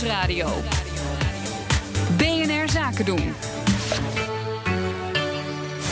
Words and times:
Nieuwsradio. 0.00 0.48
BNR 2.16 2.68
Zaken 2.68 3.04
doen. 3.04 3.32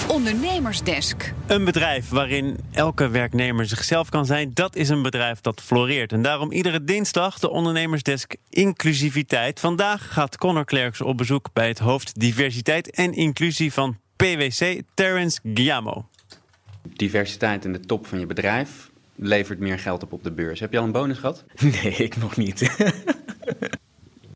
Ondernemersdesk. 0.08 1.32
Een 1.46 1.64
bedrijf 1.64 2.08
waarin 2.08 2.56
elke 2.70 3.08
werknemer 3.08 3.66
zichzelf 3.66 4.08
kan 4.08 4.26
zijn, 4.26 4.50
dat 4.54 4.76
is 4.76 4.88
een 4.88 5.02
bedrijf 5.02 5.40
dat 5.40 5.60
floreert. 5.60 6.12
En 6.12 6.22
daarom 6.22 6.52
iedere 6.52 6.84
dinsdag 6.84 7.38
de 7.38 7.50
Ondernemersdesk 7.50 8.36
Inclusiviteit. 8.50 9.60
Vandaag 9.60 10.12
gaat 10.12 10.38
Connor 10.38 10.64
Klerks 10.64 11.00
op 11.00 11.16
bezoek 11.16 11.48
bij 11.52 11.68
het 11.68 11.78
hoofd 11.78 12.20
Diversiteit 12.20 12.90
en 12.90 13.12
Inclusie 13.12 13.72
van 13.72 13.98
PwC, 14.16 14.82
Terence 14.94 15.40
Giamo. 15.54 16.08
Diversiteit 16.82 17.64
in 17.64 17.72
de 17.72 17.80
top 17.80 18.06
van 18.06 18.18
je 18.18 18.26
bedrijf 18.26 18.90
levert 19.14 19.58
meer 19.58 19.78
geld 19.78 20.02
op 20.02 20.12
op 20.12 20.22
de 20.22 20.32
beurs. 20.32 20.60
Heb 20.60 20.72
je 20.72 20.78
al 20.78 20.84
een 20.84 20.92
bonus 20.92 21.18
gehad? 21.18 21.44
Nee, 21.82 21.92
ik 21.92 22.16
nog 22.16 22.36
niet. 22.36 22.70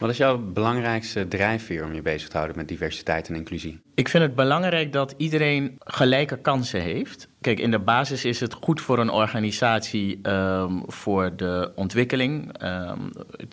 Wat 0.03 0.11
is 0.11 0.17
jouw 0.17 0.39
belangrijkste 0.39 1.29
drijfveer 1.29 1.85
om 1.85 1.95
je 1.95 2.03
bezig 2.03 2.29
te 2.29 2.37
houden 2.37 2.57
met 2.57 2.69
diversiteit 2.69 3.29
en 3.29 3.35
inclusie? 3.35 3.81
Ik 3.95 4.09
vind 4.09 4.23
het 4.23 4.35
belangrijk 4.35 4.93
dat 4.93 5.15
iedereen 5.17 5.77
gelijke 5.79 6.39
kansen 6.39 6.81
heeft. 6.81 7.29
Kijk, 7.43 7.61
in 7.61 7.71
de 7.71 7.79
basis 7.79 8.25
is 8.25 8.41
het 8.41 8.55
goed 8.55 8.81
voor 8.81 8.99
een 8.99 9.11
organisatie 9.11 10.19
ehm, 10.23 10.81
voor 10.87 11.37
de 11.37 11.73
ontwikkeling. 11.75 12.59
Ehm, 12.59 13.01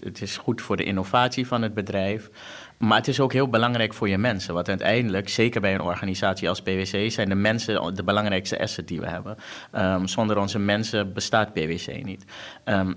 het 0.03 0.21
is 0.21 0.37
goed 0.37 0.61
voor 0.61 0.77
de 0.77 0.83
innovatie 0.83 1.47
van 1.47 1.61
het 1.61 1.73
bedrijf. 1.73 2.29
Maar 2.77 2.97
het 2.97 3.07
is 3.07 3.19
ook 3.19 3.33
heel 3.33 3.49
belangrijk 3.49 3.93
voor 3.93 4.09
je 4.09 4.17
mensen. 4.17 4.53
Want 4.53 4.69
uiteindelijk, 4.69 5.29
zeker 5.29 5.61
bij 5.61 5.73
een 5.73 5.81
organisatie 5.81 6.49
als 6.49 6.61
PwC, 6.61 7.11
zijn 7.11 7.29
de 7.29 7.35
mensen 7.35 7.95
de 7.95 8.03
belangrijkste 8.03 8.59
asset 8.59 8.87
die 8.87 8.99
we 8.99 9.07
hebben. 9.07 9.37
Ehm, 9.71 10.05
zonder 10.05 10.37
onze 10.37 10.59
mensen 10.59 11.13
bestaat 11.13 11.53
PwC 11.53 12.03
niet. 12.03 12.25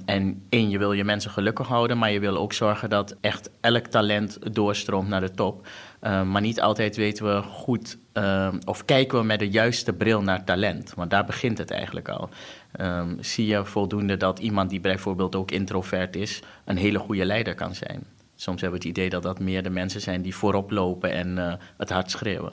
En 0.05 0.43
één, 0.49 0.71
je 0.71 0.79
wil 0.79 0.93
je 0.93 1.05
mensen 1.05 1.31
gelukkig 1.31 1.67
houden, 1.67 1.99
maar 1.99 2.11
je 2.11 2.21
wil 2.21 2.37
ook 2.37 2.53
zorgen 2.53 2.91
dat 2.91 3.17
echt 3.21 3.51
elk 3.61 3.87
talent 3.87 4.55
doorstroomt 4.55 5.09
naar 5.09 5.21
de 5.21 5.31
top. 5.31 5.67
Um, 6.05 6.31
maar 6.31 6.41
niet 6.41 6.61
altijd 6.61 6.97
weten 6.97 7.35
we 7.35 7.43
goed 7.43 7.99
of 8.65 8.85
kijken 8.85 9.19
we 9.19 9.25
met 9.25 9.39
de 9.39 9.49
juiste 9.49 9.93
bril 9.93 10.23
naar 10.23 10.45
talent. 10.45 10.93
Want 10.95 11.11
daar 11.11 11.25
begint 11.25 11.59
het 11.59 11.71
eigenlijk 11.71 12.09
al. 12.09 12.29
zie 13.21 13.47
je 13.47 13.65
voldoende 13.65 14.17
dat 14.17 14.39
iemand 14.39 14.71
die 14.71 14.81
bijvoorbeeld 14.81 15.37
ook 15.37 15.51
introvert 15.51 16.17
is, 16.17 16.43
een 16.65 16.77
hele 16.77 16.99
goede 16.99 17.25
leider 17.25 17.55
kan 17.55 17.75
zijn. 17.75 18.05
Soms 18.43 18.61
hebben 18.61 18.81
we 18.81 18.87
het 18.87 18.97
idee 18.97 19.11
dat 19.11 19.23
dat 19.23 19.41
meer 19.41 19.63
de 19.63 19.71
mensen 19.71 20.01
zijn 20.01 20.23
die 20.23 20.35
voorop 20.35 20.71
lopen 20.71 21.13
en 21.13 21.37
uh, 21.37 21.53
het 21.77 21.91
hard 21.91 22.11
schreeuwen. 22.11 22.53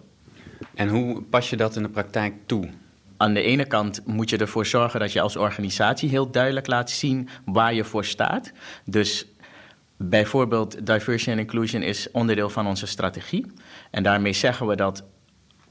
En 0.75 0.87
hoe 0.87 1.21
pas 1.21 1.49
je 1.49 1.57
dat 1.57 1.75
in 1.75 1.83
de 1.83 1.89
praktijk 1.89 2.33
toe? 2.45 2.69
Aan 3.17 3.33
de 3.33 3.41
ene 3.41 3.65
kant 3.65 4.01
moet 4.05 4.29
je 4.29 4.37
ervoor 4.37 4.65
zorgen 4.65 4.99
dat 4.99 5.11
je 5.11 5.21
als 5.21 5.35
organisatie 5.35 6.09
heel 6.09 6.31
duidelijk 6.31 6.67
laat 6.67 6.89
zien 6.89 7.29
waar 7.45 7.73
je 7.73 7.83
voor 7.83 8.05
staat. 8.05 8.51
Dus 8.85 9.25
bijvoorbeeld 10.01 10.85
diversity 10.85 11.29
and 11.29 11.39
inclusion 11.39 11.81
is 11.81 12.11
onderdeel 12.11 12.49
van 12.49 12.67
onze 12.67 12.87
strategie. 12.87 13.45
En 13.91 14.03
daarmee 14.03 14.33
zeggen 14.33 14.67
we 14.67 14.75
dat 14.75 15.03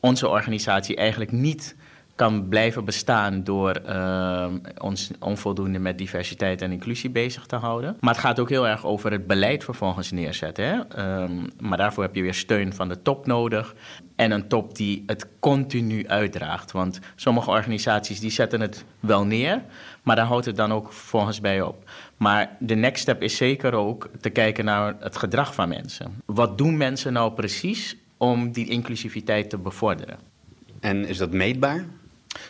onze 0.01 0.29
organisatie 0.29 0.97
eigenlijk 0.97 1.33
niet 1.33 1.77
kan 2.19 2.49
blijven 2.49 2.85
bestaan 2.85 3.45
door 3.45 3.81
uh, 3.87 4.47
ons 4.79 5.11
onvoldoende 5.21 5.79
met 5.79 5.99
diversiteit 5.99 6.63
en 6.63 6.73
inclusie 6.73 7.11
bezig 7.11 7.47
te 7.47 7.57
houden. 7.57 7.97
Maar 8.01 8.15
het 8.15 8.23
gaat 8.23 8.39
ook 8.41 8.49
heel 8.49 8.69
erg 8.69 8.87
over 8.87 9.13
het 9.13 9.27
beleid 9.27 9.65
vervolgens 9.65 10.11
neerzetten. 10.11 10.65
Hè? 10.65 10.77
Um, 11.23 11.47
maar 11.61 11.79
daarvoor 11.79 12.03
heb 12.03 12.15
je 12.15 12.23
weer 12.23 12.35
steun 12.35 12.73
van 12.73 12.89
de 12.89 13.03
top 13.03 13.27
nodig. 13.27 13.75
En 14.17 14.31
een 14.31 14.49
top 14.49 14.77
die 14.77 15.03
het 15.07 15.27
continu 15.41 16.09
uitdraagt. 16.09 16.73
Want 16.73 16.99
sommige 17.17 17.51
organisaties 17.51 18.21
die 18.21 18.31
zetten 18.31 18.61
het 18.61 18.85
wel 19.01 19.25
neer, 19.25 19.63
maar 20.03 20.17
daar 20.17 20.27
houdt 20.27 20.47
het 20.47 20.57
dan 20.57 20.73
ook 20.73 20.93
volgens 20.93 21.41
bij 21.41 21.63
op. 21.63 21.91
Maar 22.17 22.57
de 22.59 22.75
next 22.75 23.03
step 23.03 23.23
is 23.23 23.37
zeker 23.37 23.73
ook 23.73 24.11
te 24.21 24.31
kijken 24.31 24.65
naar 24.65 24.95
het 25.01 25.17
gedrag 25.17 25.55
van 25.55 25.69
mensen. 25.69 26.23
Wat 26.25 26.59
doen 26.59 26.77
mensen 26.77 27.13
nou 27.13 27.33
precies 27.33 27.97
om 28.17 28.53
die 28.53 28.69
inclusiviteit 28.69 29.51
te 29.51 29.59
bevorderen? 29.59 30.19
En 30.81 31.07
is 31.09 31.19
dat 31.19 31.33
meetbaar? 31.33 31.85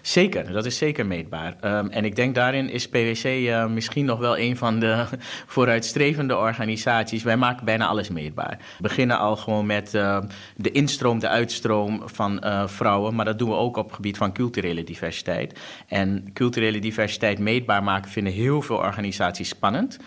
Zeker, 0.02 0.52
dat 0.52 0.64
is 0.64 0.78
zeker 0.78 1.06
meetbaar. 1.06 1.56
Um, 1.64 1.90
en 1.90 2.04
ik 2.04 2.16
denk 2.16 2.34
daarin 2.34 2.70
is 2.70 2.88
PwC 2.88 3.24
uh, 3.24 3.66
misschien 3.66 4.04
nog 4.04 4.18
wel 4.18 4.38
een 4.38 4.56
van 4.56 4.78
de 4.78 5.04
vooruitstrevende 5.46 6.36
organisaties. 6.36 7.22
Wij 7.22 7.36
maken 7.36 7.64
bijna 7.64 7.86
alles 7.86 8.08
meetbaar. 8.08 8.58
We 8.58 8.82
beginnen 8.82 9.18
al 9.18 9.36
gewoon 9.36 9.66
met 9.66 9.94
uh, 9.94 10.18
de 10.56 10.70
instroom, 10.70 11.18
de 11.18 11.28
uitstroom 11.28 12.02
van 12.04 12.40
uh, 12.44 12.66
vrouwen. 12.66 13.14
Maar 13.14 13.24
dat 13.24 13.38
doen 13.38 13.48
we 13.48 13.54
ook 13.54 13.76
op 13.76 13.86
het 13.86 13.94
gebied 13.94 14.16
van 14.16 14.32
culturele 14.32 14.84
diversiteit. 14.84 15.58
En 15.88 16.32
culturele 16.32 16.78
diversiteit 16.78 17.38
meetbaar 17.38 17.82
maken 17.82 18.10
vinden 18.10 18.32
heel 18.32 18.62
veel 18.62 18.76
organisaties 18.76 19.48
spannend. 19.48 19.98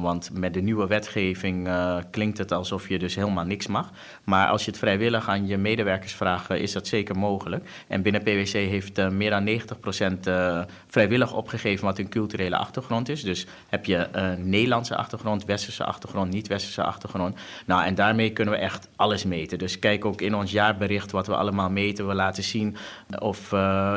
want 0.00 0.30
met 0.32 0.54
de 0.54 0.60
nieuwe 0.60 0.86
wetgeving 0.86 1.68
klinkt 2.10 2.38
het 2.38 2.52
alsof 2.52 2.88
je 2.88 2.98
dus 2.98 3.14
helemaal 3.14 3.44
niks 3.44 3.66
mag. 3.66 3.90
Maar 4.24 4.48
als 4.48 4.64
je 4.64 4.70
het 4.70 4.80
vrijwillig 4.80 5.28
aan 5.28 5.46
je 5.46 5.56
medewerkers 5.56 6.12
vraagt, 6.12 6.50
is 6.50 6.72
dat 6.72 6.86
zeker 6.86 7.18
mogelijk. 7.18 7.68
En 7.88 8.02
binnen 8.02 8.22
PwC 8.22 8.52
heeft 8.52 9.10
meer 9.22 9.30
dan 9.30 10.16
90% 10.16 10.28
uh, 10.28 10.58
eh, 10.58 10.66
vrijwillig 10.86 11.32
opgegeven 11.32 11.84
wat 11.84 11.96
hun 11.96 12.08
culturele 12.08 12.56
achtergrond 12.56 13.08
is. 13.08 13.22
Dus 13.22 13.46
heb 13.68 13.84
je 13.84 14.08
een 14.12 14.48
Nederlandse 14.48 14.96
achtergrond, 14.96 15.44
westerse 15.44 15.84
achtergrond, 15.84 16.32
niet-westerse 16.32 16.82
achtergrond. 16.82 17.36
Nou, 17.66 17.84
en 17.84 17.94
daarmee 17.94 18.30
kunnen 18.32 18.54
we 18.54 18.60
echt 18.60 18.88
alles 18.96 19.24
meten. 19.24 19.58
Dus 19.58 19.78
kijk 19.78 20.04
ook 20.04 20.20
in 20.20 20.34
ons 20.34 20.50
jaarbericht 20.50 21.10
wat 21.10 21.26
we 21.26 21.36
allemaal 21.36 21.70
meten. 21.70 22.08
We 22.08 22.14
laten 22.14 22.42
zien 22.42 22.76
of 23.18 23.52
uh, 23.52 23.96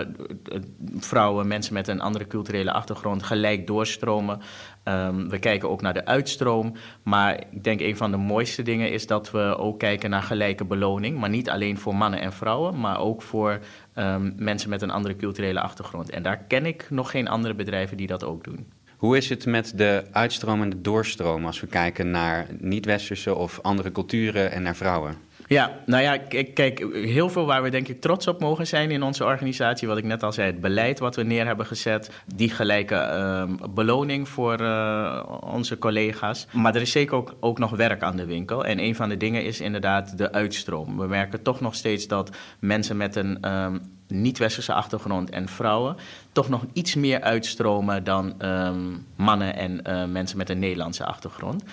vrouwen, 0.97 1.47
mensen 1.47 1.74
met 1.74 1.88
een 1.88 2.02
andere 2.02 2.28
culturele 2.28 2.72
achtergrond 2.72 3.24
gelijk 3.24 3.68
doorstromen. 3.68 4.42
Um, 4.88 5.30
we 5.30 5.40
kijken 5.40 5.69
ook 5.69 5.81
naar 5.81 5.94
de 5.94 6.06
uitstroom. 6.06 6.74
Maar 7.03 7.44
ik 7.52 7.63
denk 7.63 7.80
een 7.80 7.97
van 7.97 8.12
de 8.12 8.18
mooiste 8.18 8.62
dingen 8.62 8.92
is 8.92 9.07
dat 9.07 9.31
we 9.31 9.57
ook 9.57 9.80
kijken 9.80 10.09
naar 10.09 10.24
gelijke 10.24 10.66
beloning. 10.66 11.18
Maar 11.18 11.30
niet 11.30 11.50
alleen 11.50 11.78
voor 11.78 11.96
mannen 11.96 12.19
en 12.22 12.34
vrouwen, 12.34 12.80
maar 12.80 13.00
ook 13.00 13.22
voor 13.22 13.59
um, 13.95 14.33
mensen 14.38 14.69
met 14.69 14.81
een 14.81 14.91
andere 14.91 15.16
culturele 15.16 15.59
achtergrond. 15.59 16.09
En 16.09 16.23
daar 16.23 16.38
ken 16.38 16.66
ik 16.66 16.88
nog 16.89 17.11
geen 17.11 17.28
andere 17.28 17.53
bedrijven 17.53 17.97
die 17.97 18.07
dat 18.07 18.23
ook 18.23 18.44
doen. 18.44 18.67
Hoe 18.97 19.17
is 19.17 19.29
het 19.29 19.45
met 19.45 19.73
de 19.75 20.03
uitstroom 20.11 20.61
en 20.61 20.69
de 20.69 20.81
doorstroom 20.81 21.45
als 21.45 21.59
we 21.59 21.67
kijken 21.67 22.11
naar 22.11 22.47
niet-westerse 22.59 23.35
of 23.35 23.59
andere 23.61 23.91
culturen 23.91 24.51
en 24.51 24.61
naar 24.61 24.75
vrouwen? 24.75 25.16
Ja, 25.47 25.79
nou 25.85 26.03
ja, 26.03 26.17
kijk, 26.53 26.85
heel 26.94 27.29
veel 27.29 27.45
waar 27.45 27.63
we 27.63 27.69
denk 27.69 27.88
ik 27.88 28.01
trots 28.01 28.28
op 28.28 28.39
mogen 28.39 28.67
zijn 28.67 28.91
in 28.91 29.03
onze 29.03 29.23
organisatie. 29.23 29.88
Wat 29.88 29.97
ik 29.97 30.03
net 30.03 30.23
al 30.23 30.31
zei, 30.31 30.47
het 30.47 30.61
beleid 30.61 31.00
wat 31.00 31.16
we 31.16 31.23
neer 31.23 31.45
hebben 31.45 31.66
gezet. 31.66 32.11
Die 32.35 32.50
gelijke 32.50 32.95
uh, 32.95 33.69
beloning 33.69 34.29
voor 34.29 34.61
uh, 34.61 35.23
onze 35.39 35.78
collega's. 35.78 36.47
Maar 36.51 36.75
er 36.75 36.81
is 36.81 36.91
zeker 36.91 37.16
ook, 37.16 37.35
ook 37.39 37.59
nog 37.59 37.72
werk 37.72 38.01
aan 38.01 38.16
de 38.16 38.25
winkel. 38.25 38.66
En 38.66 38.79
een 38.79 38.95
van 38.95 39.09
de 39.09 39.17
dingen 39.17 39.44
is 39.44 39.61
inderdaad 39.61 40.17
de 40.17 40.31
uitstroom. 40.31 40.97
We 40.97 41.07
merken 41.07 41.41
toch 41.41 41.62
nog 41.62 41.75
steeds 41.75 42.07
dat 42.07 42.35
mensen 42.59 42.97
met 42.97 43.16
een 43.16 43.51
um, 43.51 43.81
niet-westerse 44.21 44.73
achtergrond 44.73 45.29
en 45.29 45.47
vrouwen 45.47 45.95
toch 46.31 46.49
nog 46.49 46.65
iets 46.73 46.95
meer 46.95 47.21
uitstromen 47.21 48.03
dan 48.03 48.33
um, 48.45 49.05
mannen 49.15 49.55
en 49.55 49.79
uh, 49.87 50.05
mensen 50.05 50.37
met 50.37 50.49
een 50.49 50.59
Nederlandse 50.59 51.05
achtergrond. 51.05 51.63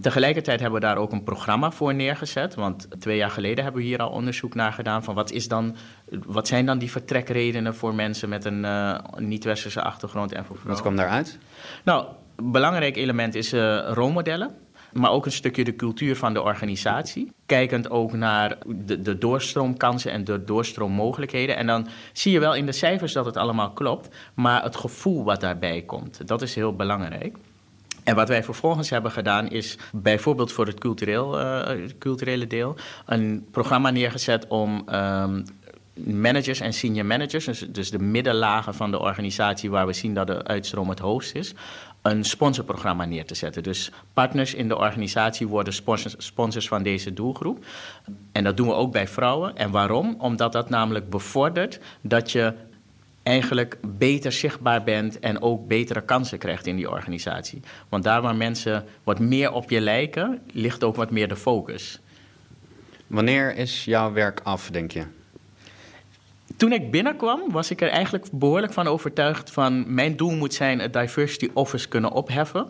Tegelijkertijd 0.00 0.60
hebben 0.60 0.80
we 0.80 0.86
daar 0.86 0.96
ook 0.96 1.12
een 1.12 1.24
programma 1.24 1.70
voor 1.70 1.94
neergezet. 1.94 2.54
Want 2.54 2.88
twee 2.98 3.16
jaar 3.16 3.30
geleden 3.30 3.64
hebben 3.64 3.82
we 3.82 3.88
hier 3.88 3.98
al 3.98 4.10
onderzoek 4.10 4.54
naar 4.54 4.72
gedaan 4.72 5.04
van 5.04 5.14
wat, 5.14 5.30
is 5.30 5.48
dan, 5.48 5.76
wat 6.26 6.48
zijn 6.48 6.66
dan 6.66 6.78
die 6.78 6.90
vertrekredenen 6.90 7.74
voor 7.74 7.94
mensen 7.94 8.28
met 8.28 8.44
een 8.44 8.64
uh, 8.64 8.98
niet-westerse 9.16 9.82
achtergrond 9.82 10.32
en 10.32 10.44
voor 10.44 10.56
vrouwen. 10.56 10.72
Wat 10.72 10.80
kwam 10.80 10.96
daaruit? 10.96 11.38
Nou, 11.84 12.06
een 12.36 12.52
belangrijk 12.52 12.96
element 12.96 13.34
is 13.34 13.52
uh, 13.52 13.90
rolmodellen 13.92 14.50
maar 14.92 15.10
ook 15.10 15.26
een 15.26 15.32
stukje 15.32 15.64
de 15.64 15.76
cultuur 15.76 16.16
van 16.16 16.34
de 16.34 16.42
organisatie. 16.42 17.32
Kijkend 17.46 17.90
ook 17.90 18.12
naar 18.12 18.58
de, 18.66 19.02
de 19.02 19.18
doorstroomkansen 19.18 20.12
en 20.12 20.24
de 20.24 20.44
doorstroommogelijkheden. 20.44 21.56
En 21.56 21.66
dan 21.66 21.86
zie 22.12 22.32
je 22.32 22.40
wel 22.40 22.54
in 22.54 22.66
de 22.66 22.72
cijfers 22.72 23.12
dat 23.12 23.24
het 23.24 23.36
allemaal 23.36 23.70
klopt, 23.70 24.08
maar 24.34 24.62
het 24.62 24.76
gevoel 24.76 25.24
wat 25.24 25.40
daarbij 25.40 25.82
komt, 25.82 26.28
dat 26.28 26.42
is 26.42 26.54
heel 26.54 26.76
belangrijk. 26.76 27.36
En 28.04 28.14
wat 28.14 28.28
wij 28.28 28.44
vervolgens 28.44 28.90
hebben 28.90 29.10
gedaan 29.10 29.48
is 29.50 29.78
bijvoorbeeld 29.92 30.52
voor 30.52 30.66
het 30.66 30.78
cultureel, 30.78 31.40
uh, 31.40 31.88
culturele 31.98 32.46
deel 32.46 32.76
een 33.06 33.46
programma 33.50 33.90
neergezet 33.90 34.46
om 34.48 34.88
um, 34.94 35.44
managers 36.04 36.60
en 36.60 36.72
senior 36.72 37.06
managers, 37.06 37.44
dus, 37.44 37.58
dus 37.58 37.90
de 37.90 37.98
middenlagen 37.98 38.74
van 38.74 38.90
de 38.90 38.98
organisatie 38.98 39.70
waar 39.70 39.86
we 39.86 39.92
zien 39.92 40.14
dat 40.14 40.26
de 40.26 40.44
uitstroom 40.44 40.88
het 40.88 40.98
hoogst 40.98 41.34
is, 41.34 41.54
een 42.02 42.24
sponsorprogramma 42.24 43.04
neer 43.04 43.24
te 43.24 43.34
zetten. 43.34 43.62
Dus 43.62 43.90
partners 44.12 44.54
in 44.54 44.68
de 44.68 44.76
organisatie 44.78 45.48
worden 45.48 45.72
sponsors, 45.72 46.14
sponsors 46.18 46.68
van 46.68 46.82
deze 46.82 47.12
doelgroep. 47.12 47.64
En 48.32 48.44
dat 48.44 48.56
doen 48.56 48.66
we 48.66 48.74
ook 48.74 48.92
bij 48.92 49.08
vrouwen. 49.08 49.56
En 49.56 49.70
waarom? 49.70 50.14
Omdat 50.18 50.52
dat 50.52 50.68
namelijk 50.68 51.10
bevordert 51.10 51.80
dat 52.00 52.32
je 52.32 52.54
eigenlijk 53.22 53.78
beter 53.82 54.32
zichtbaar 54.32 54.82
bent 54.82 55.18
en 55.18 55.42
ook 55.42 55.68
betere 55.68 56.00
kansen 56.00 56.38
krijgt 56.38 56.66
in 56.66 56.76
die 56.76 56.90
organisatie. 56.90 57.60
Want 57.88 58.04
daar 58.04 58.22
waar 58.22 58.36
mensen 58.36 58.84
wat 59.04 59.18
meer 59.18 59.52
op 59.52 59.70
je 59.70 59.80
lijken, 59.80 60.40
ligt 60.52 60.84
ook 60.84 60.96
wat 60.96 61.10
meer 61.10 61.28
de 61.28 61.36
focus. 61.36 62.00
Wanneer 63.06 63.56
is 63.56 63.84
jouw 63.84 64.12
werk 64.12 64.40
af, 64.42 64.70
denk 64.70 64.92
je? 64.92 65.04
Toen 66.60 66.72
ik 66.72 66.90
binnenkwam, 66.90 67.40
was 67.50 67.70
ik 67.70 67.80
er 67.80 67.88
eigenlijk 67.88 68.26
behoorlijk 68.32 68.72
van 68.72 68.86
overtuigd 68.86 69.50
van 69.50 69.94
mijn 69.94 70.16
doel 70.16 70.30
moet 70.30 70.54
zijn 70.54 70.78
het 70.78 70.92
diversity 70.92 71.50
office 71.52 71.88
kunnen 71.88 72.12
opheffen. 72.12 72.66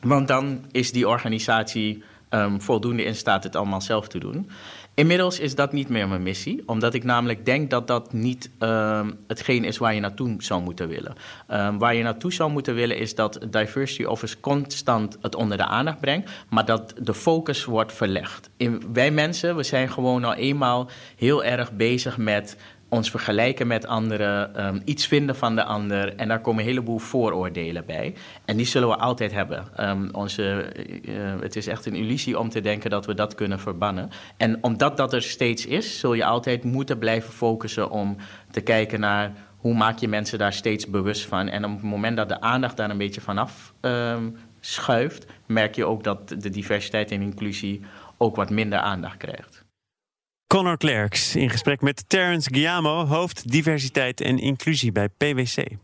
Want 0.00 0.28
dan 0.28 0.64
is 0.72 0.92
die 0.92 1.08
organisatie 1.08 2.02
um, 2.30 2.60
voldoende 2.60 3.04
in 3.04 3.14
staat 3.14 3.44
het 3.44 3.56
allemaal 3.56 3.80
zelf 3.80 4.08
te 4.08 4.18
doen. 4.18 4.50
Inmiddels 4.94 5.38
is 5.38 5.54
dat 5.54 5.72
niet 5.72 5.88
meer 5.88 6.08
mijn 6.08 6.22
missie, 6.22 6.62
omdat 6.66 6.94
ik 6.94 7.04
namelijk 7.04 7.44
denk 7.44 7.70
dat 7.70 7.86
dat 7.86 8.12
niet 8.12 8.50
um, 8.58 9.18
hetgeen 9.26 9.64
is 9.64 9.78
waar 9.78 9.94
je 9.94 10.00
naartoe 10.00 10.34
zou 10.38 10.62
moeten 10.62 10.88
willen. 10.88 11.14
Um, 11.50 11.78
waar 11.78 11.94
je 11.94 12.02
naartoe 12.02 12.32
zou 12.32 12.50
moeten 12.50 12.74
willen 12.74 12.98
is 12.98 13.14
dat 13.14 13.46
Diversity 13.50 14.04
Office 14.04 14.40
constant 14.40 15.18
het 15.20 15.34
onder 15.34 15.56
de 15.56 15.66
aandacht 15.66 16.00
brengt, 16.00 16.30
maar 16.48 16.64
dat 16.64 16.94
de 17.00 17.14
focus 17.14 17.64
wordt 17.64 17.92
verlegd. 17.92 18.50
Wij 18.92 19.10
mensen, 19.10 19.56
we 19.56 19.62
zijn 19.62 19.90
gewoon 19.90 20.24
al 20.24 20.34
eenmaal 20.34 20.88
heel 21.16 21.44
erg 21.44 21.72
bezig 21.72 22.16
met 22.16 22.56
ons 22.88 23.10
vergelijken 23.10 23.66
met 23.66 23.86
anderen, 23.86 24.66
um, 24.66 24.82
iets 24.84 25.06
vinden 25.06 25.36
van 25.36 25.54
de 25.54 25.64
ander. 25.64 26.14
En 26.14 26.28
daar 26.28 26.40
komen 26.40 26.62
een 26.62 26.68
heleboel 26.68 26.98
vooroordelen 26.98 27.86
bij. 27.86 28.14
En 28.44 28.56
die 28.56 28.66
zullen 28.66 28.88
we 28.88 28.96
altijd 28.96 29.32
hebben. 29.32 29.64
Um, 29.80 30.08
onze, 30.12 30.72
uh, 31.02 31.40
het 31.40 31.56
is 31.56 31.66
echt 31.66 31.86
een 31.86 31.94
illusie 31.94 32.38
om 32.38 32.48
te 32.48 32.60
denken 32.60 32.90
dat 32.90 33.06
we 33.06 33.14
dat 33.14 33.34
kunnen 33.34 33.60
verbannen. 33.60 34.10
En 34.36 34.58
omdat 34.62 34.96
dat 34.96 35.12
er 35.12 35.22
steeds 35.22 35.66
is, 35.66 35.98
zul 35.98 36.14
je 36.14 36.24
altijd 36.24 36.64
moeten 36.64 36.98
blijven 36.98 37.32
focussen 37.32 37.90
om 37.90 38.16
te 38.50 38.60
kijken 38.60 39.00
naar 39.00 39.32
hoe 39.56 39.74
maak 39.74 39.98
je 39.98 40.08
mensen 40.08 40.38
daar 40.38 40.52
steeds 40.52 40.86
bewust 40.86 41.26
van. 41.26 41.48
En 41.48 41.64
op 41.64 41.70
het 41.70 41.82
moment 41.82 42.16
dat 42.16 42.28
de 42.28 42.40
aandacht 42.40 42.76
daar 42.76 42.90
een 42.90 42.98
beetje 42.98 43.20
vanaf 43.20 43.74
um, 43.80 44.36
schuift, 44.60 45.26
merk 45.46 45.74
je 45.74 45.84
ook 45.84 46.04
dat 46.04 46.28
de 46.28 46.50
diversiteit 46.50 47.10
en 47.10 47.22
inclusie 47.22 47.80
ook 48.16 48.36
wat 48.36 48.50
minder 48.50 48.78
aandacht 48.78 49.16
krijgt. 49.16 49.65
Connor 50.46 50.76
Clerks 50.76 51.36
in 51.36 51.50
gesprek 51.50 51.80
met 51.80 52.04
Terence 52.08 52.54
Giamo, 52.54 53.04
hoofd 53.04 53.50
diversiteit 53.50 54.20
en 54.20 54.38
inclusie 54.38 54.92
bij 54.92 55.08
PwC. 55.08 55.76